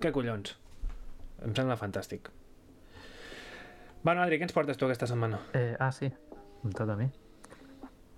Què 0.00 0.12
collons? 0.12 0.56
Em 1.44 1.52
sembla 1.54 1.76
fantàstic. 1.76 2.30
Bueno, 4.06 4.22
Adri, 4.22 4.38
què 4.38 4.46
ens 4.46 4.54
portes 4.56 4.78
tu 4.78 4.86
aquesta 4.86 5.08
setmana? 5.10 5.40
Eh, 5.58 5.74
ah, 5.82 5.90
sí, 5.92 6.08
em 6.08 6.72
toca 6.72 6.94
a 6.94 7.00
mi. 7.00 7.10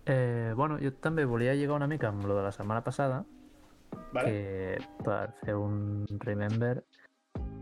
Eh, 0.09 0.53
bueno, 0.57 0.79
jo 0.81 0.93
també 1.05 1.25
volia 1.29 1.55
lligar 1.57 1.77
una 1.77 1.89
mica 1.89 2.09
amb 2.09 2.25
lo 2.29 2.37
de 2.37 2.45
la 2.45 2.53
setmana 2.53 2.85
passada, 2.85 3.25
Vale? 4.13 4.31
que 4.31 5.05
per 5.05 5.33
fer 5.43 5.57
un 5.57 6.07
remember 6.25 6.83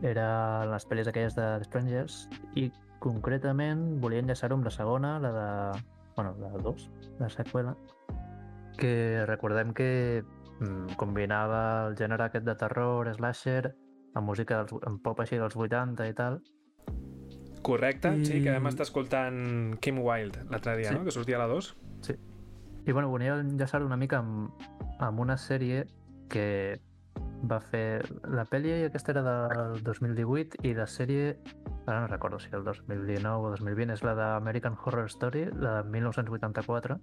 era 0.03 0.27
les 0.71 0.87
pel·lis 0.87 1.09
aquelles 1.11 1.35
de 1.39 1.47
Strangers 1.67 2.19
i 2.55 2.69
concretament 2.99 4.01
volia 4.01 4.21
enllaçar-ho 4.23 4.57
amb 4.57 4.65
la 4.65 4.71
segona, 4.75 5.19
la 5.21 5.33
de... 5.33 5.83
bueno, 6.17 6.35
la 6.41 6.51
2, 6.63 6.91
la 7.21 7.29
seqüela, 7.31 7.77
que 8.79 9.25
recordem 9.27 9.73
que 9.75 10.23
mm, 10.61 10.97
combinava 10.97 11.89
el 11.89 11.97
gènere 11.97 12.25
aquest 12.29 12.45
de 12.47 12.55
terror, 12.57 13.11
slasher, 13.17 13.75
amb 14.17 14.27
música 14.31 14.63
dels, 14.63 14.73
amb 14.89 15.03
pop 15.05 15.21
així 15.21 15.37
dels 15.37 15.57
80 15.57 16.09
i 16.09 16.15
tal, 16.17 16.41
Correcte, 17.67 18.13
sí, 18.25 18.43
que 18.45 18.53
vam 18.55 18.69
I- 18.69 18.71
estar 18.71 18.85
escoltant 18.87 19.75
Kim 19.83 19.99
Wilde 19.99 20.45
l'altre 20.53 20.77
dia, 20.77 20.91
Sí. 20.93 20.95
no? 20.95 21.05
Que 21.05 21.11
sortia 21.11 21.35
a 21.35 21.41
la 21.41 21.49
2. 21.51 21.77
I 22.87 22.93
bueno, 22.93 23.09
volia 23.11 23.41
enllaçar 23.41 23.83
una 23.83 23.97
mica 23.97 24.19
amb, 24.19 24.53
amb 25.03 25.19
una 25.19 25.35
sèrie 25.37 25.89
que 26.31 26.79
va 27.51 27.59
fer... 27.61 28.03
La 28.33 28.45
pel·li 28.49 28.73
aquesta 28.87 29.13
era 29.15 29.23
del 29.23 29.83
2018 29.85 30.63
i 30.67 30.75
la 30.75 30.87
sèrie, 30.91 31.37
ara 31.87 32.01
no 32.03 32.09
recordo 32.11 32.39
si 32.43 32.49
el 32.57 32.65
2019 32.65 33.47
o 33.49 33.51
2020, 33.55 33.93
és 33.95 34.03
la 34.07 34.15
d'American 34.19 34.77
Horror 34.85 35.07
Story, 35.13 35.47
la 35.55 35.83
de 35.83 35.91
1984. 35.91 36.99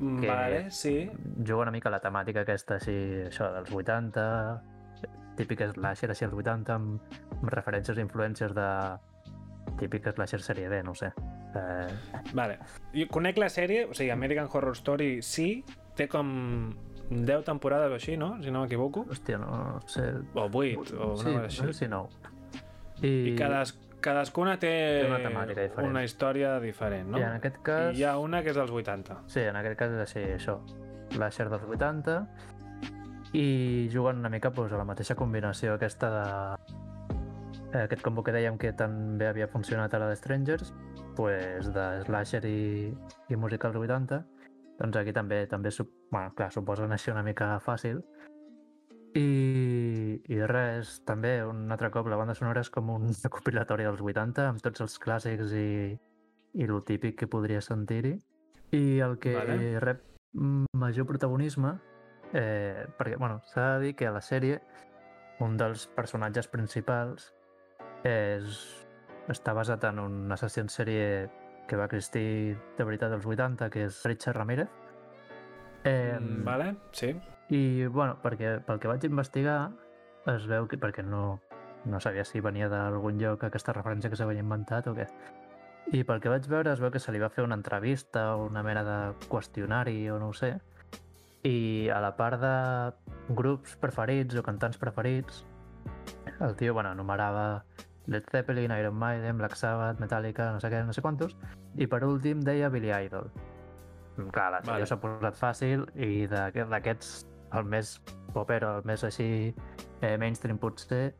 Que- 0.00 0.28
Vale, 0.28 0.70
sí. 0.70 1.10
Juga 1.44 1.62
una 1.66 1.70
mica 1.70 1.90
la 1.92 2.00
temàtica 2.00 2.42
aquesta, 2.46 2.78
així, 2.80 2.94
això, 3.28 3.50
dels 3.54 3.72
80, 3.72 4.26
típic 5.36 5.62
slasher 5.72 6.10
així 6.12 6.24
als 6.26 6.34
80, 6.36 6.74
amb, 6.74 7.16
amb 7.40 7.52
referències 7.52 7.96
i 7.98 8.04
influències 8.04 8.52
de 8.56 8.68
típic 9.80 10.08
slasher 10.14 10.40
sèrie 10.44 10.68
B, 10.68 10.82
no 10.84 10.94
sé. 10.94 11.12
Eh, 11.56 11.88
Vale. 12.34 12.58
Jo 12.94 13.06
conec 13.12 13.38
la 13.38 13.48
sèrie, 13.52 13.86
o 13.88 13.94
sigui, 13.94 14.10
American 14.10 14.48
Horror 14.52 14.76
Story 14.76 15.20
sí, 15.22 15.64
té 15.96 16.08
com 16.08 16.72
10 17.10 17.44
temporades 17.44 17.90
o 17.90 17.94
així, 17.98 18.16
no? 18.16 18.36
Si 18.42 18.50
no 18.54 18.62
m'equivoco. 18.64 19.04
hòstia, 19.10 19.38
no 19.42 19.80
sé... 19.90 20.04
O 20.34 20.46
8, 20.46 20.96
o 20.96 21.12
una 21.12 21.16
sí, 21.16 21.24
cosa 21.24 21.30
no 21.30 21.44
així. 21.44 21.60
sé 21.66 21.72
si 21.74 21.88
no. 21.90 22.08
I, 23.02 23.10
I 23.32 23.36
cades, 23.36 23.72
cadascuna 24.00 24.58
té, 24.60 24.70
Té 25.02 25.08
una 25.08 25.18
temàtica 25.24 25.64
diferent. 25.66 25.90
una 25.90 26.04
història 26.04 26.54
diferent, 26.60 27.08
no? 27.10 27.18
I 27.18 27.22
en 27.26 27.34
aquest 27.40 27.58
cas... 27.66 27.94
I 27.96 28.00
hi 28.02 28.04
ha 28.06 28.16
una 28.22 28.42
que 28.44 28.50
és 28.54 28.56
dels 28.56 28.70
80. 28.70 29.16
Sí, 29.26 29.40
en 29.40 29.56
aquest 29.58 29.76
cas 29.80 29.90
és 29.96 30.04
així, 30.06 30.22
això. 30.38 30.58
Slasher 31.10 31.48
dels 31.50 31.64
80 31.66 32.20
i 33.32 33.88
juguen 33.92 34.18
una 34.22 34.28
mica 34.30 34.50
doncs, 34.50 34.72
a 34.72 34.78
la 34.78 34.84
mateixa 34.86 35.14
combinació 35.18 35.74
aquesta 35.74 36.08
de... 36.14 36.24
eh, 37.72 37.82
Aquest 37.84 38.02
combo 38.02 38.22
que 38.26 38.32
dèiem 38.34 38.56
que 38.58 38.72
tan 38.72 39.18
bé 39.18 39.28
havia 39.30 39.46
funcionat 39.48 39.94
a 39.94 40.00
la 40.02 40.08
de 40.10 40.16
Strangers, 40.18 40.72
pues, 41.16 41.68
de 41.74 41.84
slasher 42.06 42.44
i, 42.46 42.94
i 43.28 43.36
música 43.36 43.68
als 43.68 43.76
80, 43.76 44.22
doncs 44.80 44.96
aquí 44.96 45.12
també, 45.12 45.44
també 45.46 45.70
sup... 45.74 45.90
bueno, 46.10 46.32
clar, 46.36 46.50
suposen 46.54 46.92
així 46.96 47.12
una 47.12 47.24
mica 47.26 47.52
fàcil. 47.60 48.00
I, 49.18 50.22
I 50.30 50.38
res, 50.46 51.00
també, 51.06 51.40
un 51.44 51.66
altre 51.72 51.90
cop, 51.92 52.08
la 52.08 52.16
banda 52.16 52.36
sonora 52.38 52.62
és 52.64 52.70
com 52.72 52.92
un 52.94 53.10
recopilatori 53.24 53.84
dels 53.88 54.00
80, 54.00 54.46
amb 54.48 54.64
tots 54.64 54.86
els 54.86 54.96
clàssics 55.02 55.52
i, 55.58 55.70
i 56.54 56.68
el 56.68 56.80
típic 56.88 57.18
que 57.20 57.28
podria 57.30 57.60
sentir-hi. 57.64 58.16
I 58.76 58.84
el 59.04 59.18
que 59.20 59.34
Vale. 59.36 59.80
rep 59.82 60.06
major 60.78 61.08
protagonisme, 61.08 61.74
eh, 62.32 62.86
perquè, 62.96 63.18
bueno, 63.18 63.40
s'ha 63.50 63.74
de 63.74 63.84
dir 63.84 63.96
que 63.98 64.06
a 64.06 64.14
la 64.14 64.22
sèrie 64.22 64.60
un 65.42 65.56
dels 65.58 65.88
personatges 65.96 66.46
principals 66.52 67.32
és, 68.06 68.60
està 69.28 69.52
basat 69.56 69.84
en 69.90 69.98
un 69.98 70.32
assassí 70.32 70.62
en 70.62 70.70
sèrie 70.72 71.06
que 71.70 71.78
va 71.78 71.86
existir 71.86 72.58
de 72.76 72.84
veritat 72.84 73.12
als 73.14 73.26
80, 73.26 73.70
que 73.70 73.84
és 73.86 74.00
Richard 74.08 74.36
Ramírez. 74.36 74.68
Eh, 75.84 76.18
Mm, 76.18 76.44
Vale, 76.44 76.74
sí. 76.92 77.14
I, 77.50 77.86
bueno, 77.86 78.18
perquè 78.22 78.58
pel 78.66 78.78
que 78.78 78.90
vaig 78.90 79.04
investigar, 79.06 79.70
es 80.30 80.46
veu 80.46 80.66
que, 80.68 80.78
perquè 80.78 81.02
no, 81.06 81.40
no 81.86 82.00
sabia 82.00 82.24
si 82.24 82.42
venia 82.42 82.68
d'algun 82.68 83.18
lloc 83.18 83.44
aquesta 83.46 83.72
referència 83.72 84.10
que 84.10 84.18
s'havia 84.18 84.42
inventat 84.42 84.90
o 84.90 84.94
què. 84.94 85.06
I 85.96 86.04
pel 86.04 86.20
que 86.20 86.30
vaig 86.30 86.46
veure, 86.46 86.70
es 86.72 86.82
veu 86.82 86.90
que 86.92 87.00
se 87.02 87.10
li 87.10 87.18
va 87.18 87.30
fer 87.32 87.42
una 87.46 87.56
entrevista 87.58 88.36
o 88.36 88.44
una 88.46 88.62
mena 88.62 88.84
de 88.84 88.98
qüestionari 89.30 90.10
o 90.10 90.18
no 90.20 90.28
ho 90.30 90.34
sé. 90.36 90.52
I 91.42 91.88
a 91.88 92.00
la 92.04 92.12
part 92.18 92.38
de 92.42 93.34
grups 93.34 93.78
preferits 93.80 94.36
o 94.36 94.42
cantants 94.44 94.78
preferits, 94.78 95.44
el 96.40 96.54
tio, 96.56 96.74
bueno, 96.74 96.92
enumerava 96.92 97.64
Led 98.10 98.26
Zeppelin, 98.30 98.72
Iron 98.74 98.96
Maiden, 98.98 99.38
Black 99.38 99.54
Sabbath, 99.56 100.00
Metallica, 100.02 100.50
no 100.52 100.60
sé 100.60 100.68
què, 100.72 100.82
no 100.84 100.92
sé 100.92 101.00
quantos, 101.04 101.36
i 101.78 101.86
per 101.86 102.02
últim 102.04 102.40
deia 102.42 102.68
Billy 102.68 102.90
Idol. 103.06 103.30
Clar, 104.34 104.50
la 104.52 104.60
Vale. 104.66 104.84
s'ha 104.90 104.98
posat 105.00 105.38
fàcil 105.38 105.86
i 105.94 106.26
d'aquest- 106.28 106.68
d'aquests 106.74 107.12
el 107.56 107.64
més 107.70 107.94
popero, 108.34 108.76
el 108.78 108.84
més 108.84 109.02
així 109.06 109.54
eh, 110.02 110.16
mainstream 110.18 110.58
potser, 110.58 111.14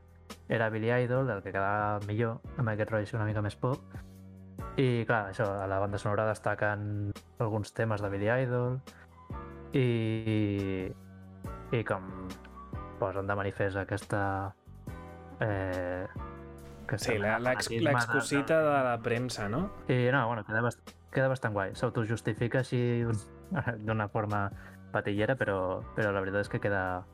era 0.49 0.69
Billy 0.71 0.91
Idol, 1.05 1.31
el 1.31 1.41
que 1.43 1.53
quedava 1.55 1.99
millor, 2.07 2.41
amb 2.59 2.69
aquest 2.75 2.91
rotllo 2.91 3.19
una 3.19 3.27
mica 3.31 3.43
més 3.43 3.57
pop. 3.57 3.81
I 4.79 5.05
clar, 5.07 5.31
això, 5.33 5.47
a 5.63 5.67
la 5.67 5.79
banda 5.83 5.99
sonora 5.99 6.27
destaquen 6.29 7.13
alguns 7.39 7.73
temes 7.75 8.03
de 8.03 8.11
Billy 8.13 8.29
Idol 8.45 8.79
i, 9.75 10.91
i 11.73 11.83
com 11.87 12.07
posen 13.01 13.27
de 13.27 13.35
manifest 13.39 13.79
aquesta 13.81 14.21
eh, 15.41 15.90
aquesta 16.91 17.13
Sí, 17.13 17.19
la- 17.19 17.39
mena 17.39 17.55
de 17.55 17.69
de- 17.79 17.81
l'excusita 17.87 18.61
la 18.91 18.99
premsa, 19.03 19.49
no? 19.49 19.71
i 19.89 20.11
no, 20.13 20.27
bueno, 20.27 20.45
queda, 20.45 20.61
bast 20.67 20.97
queda 21.11 21.29
bastant 21.31 21.55
guai. 21.55 21.73
S'autojustifica 21.75 22.61
així 22.61 22.83
d'una 23.87 24.09
forma 24.09 24.51
patillera, 24.93 25.35
però, 25.39 25.81
però 25.97 26.11
la 26.13 26.21
veritat 26.21 26.43
és 26.47 26.49
que 26.53 26.61
queda 26.61 27.05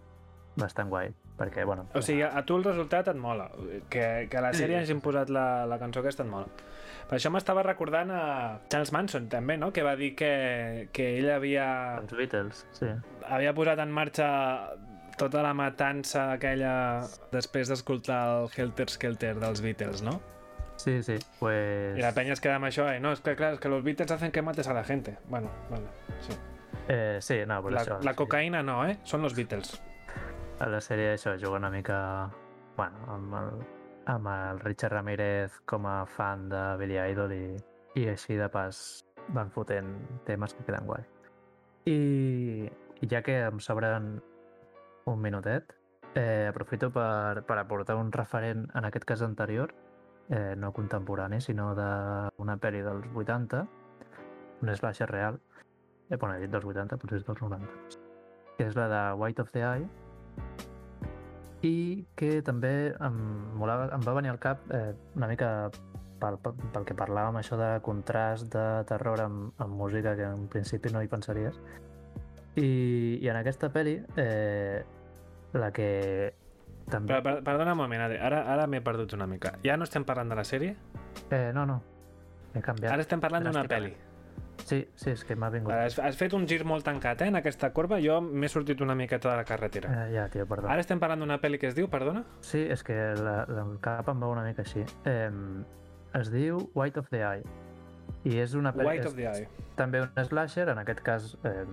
bastant 0.57 0.89
guai. 0.89 1.13
Perquè, 1.37 1.67
bueno, 1.69 1.83
O 1.93 2.01
sigui, 2.01 2.23
a 2.25 2.41
tu 2.49 2.57
el 2.57 2.65
resultat 2.65 3.09
et 3.13 3.17
mola. 3.21 3.51
Que, 3.93 4.27
que 4.31 4.39
a 4.39 4.41
la 4.41 4.55
sèrie 4.57 4.79
sí, 4.79 4.87
hagin 4.87 5.03
posat 5.05 5.29
la, 5.29 5.67
la 5.69 5.77
cançó 5.79 6.01
aquesta 6.01 6.25
et 6.25 6.31
mola. 6.33 6.47
Per 7.11 7.19
això 7.19 7.29
m'estava 7.31 7.61
recordant 7.63 8.09
a 8.11 8.23
Charles 8.73 8.91
Manson, 8.97 9.29
també, 9.29 9.59
no? 9.61 9.69
Que 9.73 9.85
va 9.85 9.93
dir 10.01 10.15
que, 10.17 10.89
que 10.97 11.11
ell 11.19 11.29
havia, 11.31 11.67
els 12.01 12.17
Beatles, 12.17 12.65
sí. 12.73 12.89
havia 13.29 13.53
posat 13.55 13.79
en 13.85 13.93
marxa 13.93 14.31
tota 15.19 15.43
la 15.43 15.53
matança 15.57 16.31
aquella 16.35 17.03
després 17.33 17.71
d'escoltar 17.73 18.21
el 18.37 18.49
Helter 18.55 18.89
Skelter 18.93 19.35
dels 19.41 19.63
Beatles, 19.65 20.03
no? 20.05 20.21
Sí, 20.77 21.03
sí, 21.03 21.17
pues... 21.41 21.97
I 21.97 22.03
la 22.05 22.13
penya 22.13 22.35
es 22.37 22.43
queda 22.45 22.59
amb 22.61 22.69
això, 22.69 22.85
eh? 22.93 23.01
No, 23.01 23.13
es 23.17 23.23
que 23.25 23.35
clar, 23.37 23.55
es 23.55 23.61
que 23.61 23.71
los 23.73 23.83
Beatles 23.83 24.13
hacen 24.13 24.31
que 24.33 24.43
mates 24.43 24.69
a 24.69 24.75
la 24.77 24.85
gente. 24.85 25.17
Bueno, 25.29 25.51
vale, 25.71 25.87
sí. 26.21 26.37
Eh, 26.89 27.19
sí, 27.21 27.39
no, 27.47 27.63
pues 27.63 27.75
La, 27.75 27.81
això. 27.83 27.97
la 28.05 28.13
sí. 28.13 28.17
cocaïna 28.19 28.63
no, 28.63 28.83
eh? 28.87 28.99
Són 29.05 29.25
los 29.25 29.35
Beatles. 29.35 29.81
A 30.61 30.69
la 30.69 30.81
sèrie 30.85 31.15
això 31.17 31.35
juga 31.41 31.59
una 31.59 31.71
mica... 31.73 31.99
Bueno, 32.77 33.01
amb 33.09 33.35
el, 33.41 33.51
amb 34.13 34.29
el 34.29 34.61
Richard 34.61 34.93
Ramírez 34.93 35.57
com 35.65 35.89
a 35.89 36.05
fan 36.07 36.51
de 36.53 36.63
Billy 36.77 37.01
Idol 37.01 37.33
i, 37.33 37.45
i 37.97 38.09
així 38.13 38.37
de 38.37 38.49
pas 38.53 39.03
van 39.33 39.49
fotent 39.51 39.95
temes 40.29 40.53
que 40.55 40.67
queden 40.69 40.85
guai. 40.87 41.03
I, 41.89 42.69
i 43.01 43.09
ja 43.09 43.23
que 43.25 43.39
em 43.49 43.59
sobren 43.65 44.19
un 45.07 45.21
minutet, 45.21 45.75
eh, 46.15 46.47
aprofito 46.49 46.91
per, 46.91 47.45
per 47.47 47.59
aportar 47.59 47.97
un 47.97 48.13
referent, 48.13 48.67
en 48.75 48.85
aquest 48.85 49.05
cas 49.05 49.23
anterior, 49.23 49.75
eh, 50.29 50.55
no 50.57 50.73
contemporani, 50.73 51.41
sinó 51.41 51.73
d'una 51.79 52.57
pel·li 52.63 52.83
dels 52.83 53.07
80, 53.15 53.67
un 54.63 54.75
slasher 54.75 55.09
real, 55.11 55.41
eh, 56.11 56.17
bueno, 56.17 56.35
he 56.35 56.41
dit 56.41 56.51
dels 56.51 56.65
80, 56.65 56.99
potser 56.99 57.21
és 57.21 57.27
dels 57.27 57.43
90, 57.43 58.01
que 58.57 58.67
és 58.67 58.77
la 58.77 58.89
de 58.89 59.03
White 59.21 59.43
of 59.43 59.53
the 59.53 59.63
Eye, 59.63 59.89
i 61.63 62.07
que 62.17 62.43
també 62.45 62.95
em, 63.01 63.21
molava, 63.57 63.89
em 63.95 64.03
va 64.05 64.17
venir 64.19 64.33
al 64.33 64.41
cap 64.43 64.65
eh, 64.75 64.93
una 65.17 65.29
mica 65.31 65.71
pel, 66.21 66.39
pel, 66.43 66.85
que 66.89 66.97
parlàvem, 66.97 67.39
això 67.41 67.59
de 67.61 67.71
contrast 67.85 68.51
de 68.53 68.67
terror 68.89 69.23
amb, 69.25 69.53
amb 69.63 69.77
música 69.77 70.15
que 70.17 70.27
en 70.29 70.47
principi 70.53 70.93
no 70.93 71.03
hi 71.03 71.11
pensaries. 71.13 71.59
I, 72.57 72.69
i 73.21 73.29
en 73.29 73.37
aquesta 73.37 73.69
pel·li, 73.73 73.99
eh, 74.17 74.85
la 75.61 75.73
que 75.75 75.89
també... 76.91 77.15
Per, 77.15 77.23
per, 77.23 77.37
perdona 77.47 77.75
un 77.75 77.81
moment, 77.83 78.07
Adri. 78.07 78.19
Ara, 78.23 78.45
ara 78.53 78.67
m'he 78.71 78.83
perdut 78.85 79.17
una 79.19 79.27
mica. 79.31 79.57
Ja 79.65 79.77
no 79.77 79.87
estem 79.89 80.07
parlant 80.07 80.31
de 80.31 80.39
la 80.39 80.45
sèrie? 80.47 80.77
Eh, 81.31 81.51
no, 81.55 81.67
no, 81.67 81.81
he 82.55 82.63
canviat. 82.63 82.93
Ara 82.95 83.07
estem 83.07 83.23
parlant 83.23 83.49
d'una 83.49 83.65
pel·li. 83.71 83.95
Sí, 84.67 84.81
sí, 84.99 85.11
és 85.13 85.23
que 85.27 85.37
m'ha 85.39 85.51
vingut. 85.53 85.71
Vale, 85.71 85.87
has, 85.87 85.99
has 86.03 86.17
fet 86.19 86.33
un 86.35 86.47
gir 86.49 86.63
molt 86.67 86.87
tancat, 86.87 87.21
eh, 87.23 87.29
en 87.31 87.39
aquesta 87.39 87.71
corba. 87.77 87.99
Jo 88.03 88.19
m'he 88.25 88.49
sortit 88.51 88.81
una 88.83 88.97
miqueta 88.99 89.31
de 89.31 89.37
la 89.39 89.45
carretera. 89.47 89.93
Eh, 89.93 90.15
ja, 90.15 90.27
tio, 90.33 90.47
perdó. 90.49 90.71
Ara 90.73 90.83
estem 90.83 91.03
parlant 91.03 91.23
d'una 91.23 91.39
pel·li 91.43 91.61
que 91.63 91.69
es 91.71 91.77
diu, 91.77 91.91
perdona? 91.93 92.25
Sí, 92.47 92.63
és 92.65 92.83
que 92.87 92.97
la, 93.21 93.37
la, 93.51 93.67
el 93.67 93.77
cap 93.85 94.09
em 94.11 94.23
va 94.23 94.33
una 94.33 94.47
mica 94.47 94.65
així. 94.67 94.83
Eh, 95.07 95.31
es 96.19 96.33
diu 96.33 96.65
White 96.75 97.03
of 97.03 97.11
the 97.13 97.23
Eye. 97.23 97.47
I 98.27 98.41
és 98.43 98.55
una 98.59 98.73
pel·li... 98.75 98.89
White 98.89 99.05
és 99.05 99.11
of 99.13 99.19
the 99.19 99.29
Eye. 99.29 99.67
també 99.77 100.01
un 100.03 100.25
slasher, 100.25 100.71
en 100.73 100.81
aquest 100.83 101.03
cas 101.05 101.33
eh, 101.45 101.67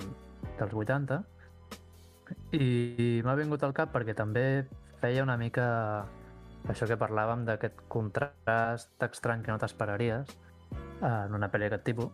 dels 0.60 0.74
80, 0.74 1.22
i, 2.56 3.22
m'ha 3.26 3.36
vingut 3.40 3.64
al 3.64 3.74
cap 3.76 3.94
perquè 3.94 4.16
també 4.18 4.66
feia 5.02 5.24
una 5.24 5.38
mica 5.38 5.66
això 6.72 6.88
que 6.88 6.98
parlàvem 7.00 7.44
d'aquest 7.48 7.82
contrast 7.92 9.04
estrany 9.04 9.44
que 9.44 9.52
no 9.52 9.60
t'esperaries 9.60 10.30
en 11.04 11.36
una 11.36 11.50
pel·li 11.52 11.68
d'aquest 11.68 11.84
tipus. 11.90 12.12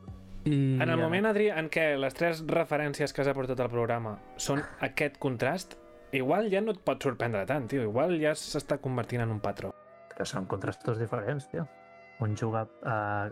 I 0.49 0.79
En 0.81 0.89
el 0.89 0.97
moment, 0.97 1.27
Adri, 1.29 1.49
en 1.51 1.67
què 1.69 1.91
les 1.99 2.15
tres 2.15 2.41
referències 2.47 3.13
que 3.13 3.21
has 3.21 3.29
aportat 3.29 3.59
al 3.59 3.69
programa 3.69 4.15
són 4.37 4.63
aquest 4.85 5.19
contrast, 5.21 5.75
igual 6.15 6.49
ja 6.49 6.61
no 6.63 6.73
et 6.73 6.79
pot 6.85 7.03
sorprendre 7.03 7.43
tant, 7.45 7.67
tio. 7.69 7.83
Igual 7.85 8.15
ja 8.21 8.31
s'està 8.33 8.79
convertint 8.81 9.25
en 9.25 9.35
un 9.35 9.43
patró. 9.43 9.75
que 10.19 10.25
són 10.27 10.49
contrastos 10.51 10.97
diferents, 10.99 11.45
tio. 11.47 11.61
Un 12.19 12.35
juga 12.35 12.65
a 12.83 13.29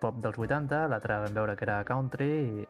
pop 0.00 0.16
dels 0.24 0.38
80, 0.38 0.86
l'altre 0.88 1.18
vam 1.26 1.34
veure 1.34 1.56
que 1.56 1.66
era 1.66 1.82
country 1.84 2.30
i... 2.30 2.64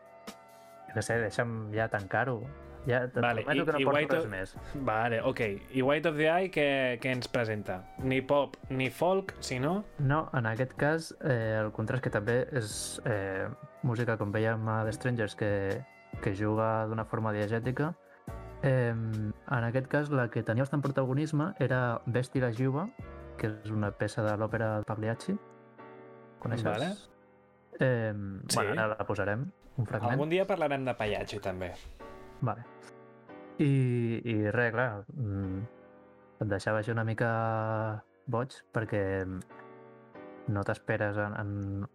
No 0.97 1.03
sé, 1.03 1.21
deixa'm 1.21 1.71
ja 1.75 1.87
tancar-ho. 1.93 2.41
Ja, 2.87 3.01
Vale, 3.15 3.43
prometo 3.43 3.63
i- 3.63 3.65
que 3.67 3.73
no 3.73 3.79
i 3.81 3.85
porto 3.85 3.97
White 3.99 4.15
res 4.15 4.25
of- 4.25 4.31
més. 4.31 4.57
Vale, 4.75 5.21
ok. 5.23 5.41
I 5.75 5.83
White 5.83 6.09
of 6.09 6.17
the 6.17 6.29
Eye 6.31 6.51
què, 6.55 6.67
què 7.03 7.11
ens 7.13 7.27
presenta? 7.29 7.81
Ni 7.99 8.21
pop 8.23 8.57
ni 8.71 8.91
folk, 8.91 9.35
sinó... 9.41 9.85
No, 9.99 10.29
en 10.33 10.47
aquest 10.47 10.73
cas, 10.79 11.11
eh, 11.21 11.59
el 11.65 11.73
contrast 11.73 12.05
que 12.05 12.11
també 12.11 12.47
és 12.53 13.01
eh, 13.05 13.49
música, 13.83 14.17
com 14.17 14.31
veiem 14.31 14.69
a 14.69 14.85
The 14.85 14.93
Strangers, 14.93 15.35
que, 15.35 15.83
que 16.23 16.35
juga 16.39 16.87
d'una 16.87 17.05
forma 17.05 17.33
diegètica. 17.35 17.95
Eh, 18.63 18.91
en 18.95 19.65
aquest 19.67 19.87
cas, 19.89 20.09
la 20.11 20.29
que 20.31 20.43
tenia 20.47 20.63
bastant 20.63 20.83
protagonisme 20.83 21.53
era 21.59 22.01
Vesti 22.07 22.41
la 22.41 22.53
Giuba, 22.53 22.89
que 23.37 23.51
és 23.65 23.71
una 23.71 23.91
peça 23.91 24.23
de 24.23 24.33
l'òpera 24.39 24.79
de 24.79 24.85
Pagliacci. 24.89 25.35
Coneixes? 26.39 26.65
Vale. 26.65 26.95
Eh, 27.81 28.15
Sí. 28.49 28.57
Bueno, 28.57 28.73
ara 28.81 28.87
la 28.97 29.05
posarem, 29.07 29.51
un 29.77 29.87
fragment. 29.87 30.13
Algun 30.13 30.31
dia 30.31 30.47
parlarem 30.47 30.85
de 30.87 30.95
Pallachi, 30.95 31.39
també. 31.41 31.73
Vale. 32.41 32.65
I, 33.59 33.71
i 34.25 34.35
res, 34.53 34.73
clar, 34.75 35.05
mm, 35.15 35.63
et 36.43 36.51
deixava 36.51 36.83
així 36.83 36.93
una 36.93 37.07
mica 37.09 37.31
boig 38.27 38.53
perquè 38.75 39.03
no 40.53 40.63
t'esperes 40.67 41.19
en, 41.23 41.35
en 41.41 41.51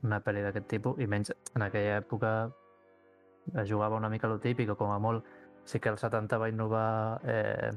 una 0.07 0.19
pel·li 0.23 0.41
d'aquest 0.43 0.67
tipus 0.71 0.99
i 0.99 1.07
menys 1.07 1.31
en 1.31 1.65
aquella 1.65 1.99
època 2.01 2.31
es 3.61 3.69
jugava 3.69 3.99
una 3.99 4.09
mica 4.09 4.29
lo 4.31 4.39
típic 4.43 4.73
o 4.73 4.77
com 4.79 4.91
a 4.91 4.99
molt 4.99 5.27
sí 5.65 5.79
que 5.79 5.89
el 5.89 5.97
70 5.97 6.39
va 6.41 6.49
innovar 6.49 7.21
eh, 7.23 7.71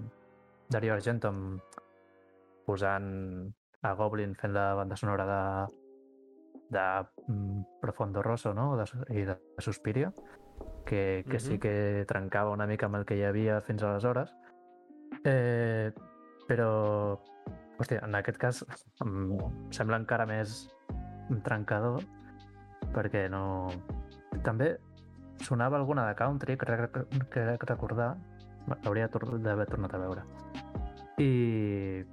Dario 0.70 0.94
Argento 0.94 1.28
amb 1.28 1.78
posant 2.66 3.08
a 3.84 3.92
Goblin 3.94 4.34
fent 4.40 4.54
la 4.56 4.72
banda 4.74 4.96
sonora 4.96 5.26
de 5.28 5.40
de 6.74 6.84
mm, 7.28 7.80
Profondo 7.80 8.22
Rosso 8.22 8.54
no? 8.54 8.76
de, 8.76 8.86
i 9.14 9.24
de 9.28 9.36
Suspiria 9.58 10.12
que, 10.84 11.24
que 11.28 11.40
sí 11.40 11.54
Mhm. 11.54 11.60
que 11.60 12.04
trencava 12.08 12.50
una 12.50 12.66
mica 12.66 12.86
amb 12.86 12.96
el 12.96 13.04
que 13.04 13.16
hi 13.16 13.24
havia 13.24 13.60
fins 13.60 13.82
aleshores. 13.82 14.34
Eh, 15.24 15.92
però, 16.48 17.18
hòstia, 17.78 18.02
en 18.04 18.14
aquest 18.14 18.38
cas 18.38 18.64
em 19.04 19.38
sembla 19.70 19.96
encara 19.96 20.26
més 20.26 20.68
trencador 21.42 22.02
perquè 22.92 23.28
no... 23.30 23.70
També 24.44 24.76
sonava 25.40 25.78
alguna 25.78 26.06
de 26.08 26.14
country, 26.14 26.56
crec, 26.56 26.98
crec 27.30 27.64
recordar, 27.70 28.14
l'hauria 28.84 29.08
d'haver 29.08 29.66
tornat 29.66 29.94
a 29.94 29.98
veure. 29.98 30.24
I... 31.18 32.04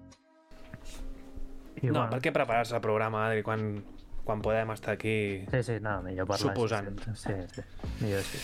I 1.82 1.88
no, 1.88 1.94
bueno, 1.94 2.10
per 2.12 2.20
què 2.22 2.32
preparar-se 2.36 2.76
el 2.76 2.82
programa, 2.84 3.26
Adri, 3.28 3.44
quan, 3.44 3.84
quan 4.26 4.42
podem 4.42 4.72
estar 4.76 4.94
aquí... 4.94 5.46
Sí, 5.52 5.64
sí, 5.64 5.80
no, 5.82 6.02
millor 6.06 6.28
parlar 6.30 6.56
Suposant. 6.56 6.88
així. 6.94 7.16
Sí, 7.26 7.34
sí, 7.56 7.66
millor 8.02 8.20
així. 8.24 8.42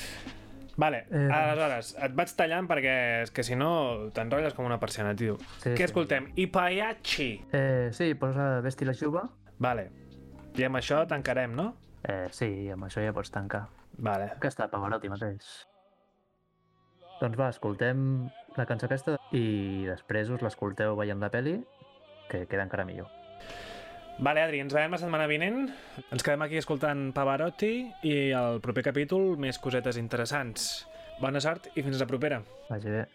Vale, 0.78 1.06
Eh, 1.10 1.24
aleshores, 1.34 1.96
et 2.06 2.14
vaig 2.14 2.34
tallant 2.38 2.68
perquè 2.70 2.92
és 3.24 3.32
que 3.34 3.42
si 3.44 3.56
no 3.58 4.10
t'enrotlles 4.14 4.54
com 4.54 4.66
una 4.70 4.78
persiana, 4.80 5.16
tio. 5.18 5.38
Sí, 5.64 5.72
Què 5.72 5.78
sí. 5.80 5.88
escoltem? 5.90 6.28
I 6.38 6.46
Pallachi! 6.54 7.30
Eh, 7.52 7.90
sí, 7.98 8.12
posa 8.14 8.60
Vesti 8.62 8.86
la 8.86 8.94
Juba. 8.94 9.24
Vale. 9.58 9.88
I 10.58 10.68
amb 10.68 10.78
això 10.78 11.00
tancarem, 11.10 11.56
no? 11.58 11.72
Eh, 12.04 12.28
sí, 12.32 12.70
amb 12.70 12.86
això 12.86 13.02
ja 13.02 13.14
pots 13.14 13.32
tancar. 13.34 13.64
Vale. 13.98 14.30
Aquesta 14.38 14.68
Pavarotti 14.70 15.10
mateix. 15.10 15.48
Doncs 17.18 17.38
va, 17.40 17.48
escoltem 17.50 18.30
la 18.58 18.66
cançó 18.70 18.86
aquesta 18.86 19.16
i 19.34 19.86
després 19.90 20.30
us 20.30 20.44
l'escolteu 20.46 20.94
veient 21.00 21.18
la 21.20 21.32
peli, 21.34 21.56
que 22.30 22.44
queda 22.46 22.62
encara 22.68 22.86
millor. 22.86 23.10
Vale, 24.18 24.42
Adri, 24.42 24.60
ens 24.64 24.74
veiem 24.74 24.94
la 24.94 24.98
setmana 24.98 25.28
vinent. 25.30 25.68
Ens 26.10 26.26
quedem 26.26 26.42
aquí 26.42 26.58
escoltant 26.58 27.12
Pavarotti 27.14 27.74
i 28.10 28.16
el 28.34 28.58
proper 28.66 28.88
capítol 28.90 29.36
més 29.38 29.62
cosetes 29.62 30.00
interessants. 30.02 30.88
Bona 31.22 31.42
sort 31.44 31.70
i 31.76 31.86
fins 31.86 32.02
la 32.02 32.10
propera. 32.10 32.42
Vagi 32.72 32.94
bé. 32.98 33.06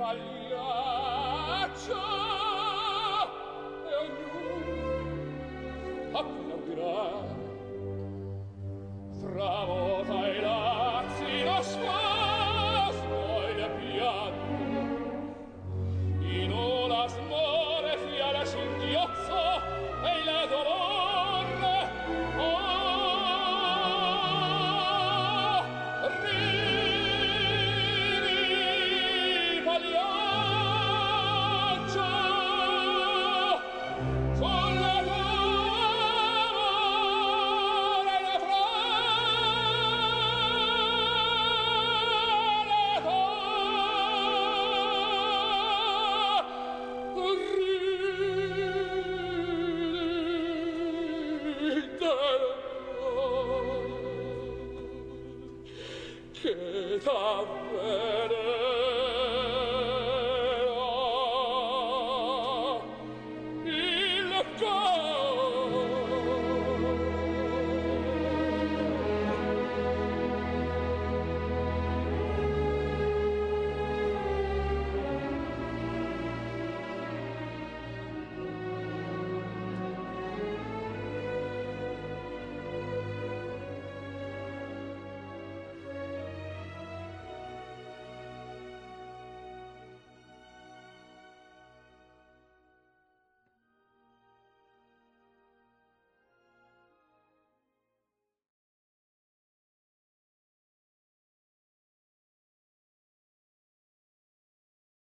Pagliaccio 0.00 0.49